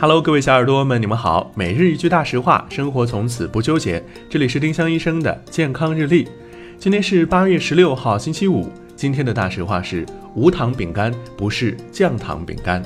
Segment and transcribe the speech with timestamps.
[0.00, 1.50] Hello，各位小耳朵们，你们好。
[1.56, 4.00] 每日一句大实话，生活从此不纠结。
[4.30, 6.28] 这里是丁香医生的健康日历。
[6.78, 8.70] 今天是八月十六号，星期五。
[8.94, 10.06] 今天的大实话是：
[10.36, 12.80] 无糖饼干不是降糖饼干。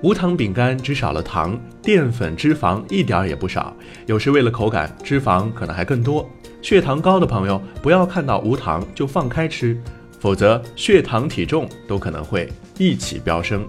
[0.00, 3.76] 无糖饼干只少了糖，淀粉、脂肪一点儿也不少。
[4.06, 6.26] 有时为了口感，脂肪可能还更多。
[6.62, 9.78] 血糖高的朋友，不要看到无糖就放开吃，
[10.18, 13.68] 否则血糖、体重都可能会一起飙升。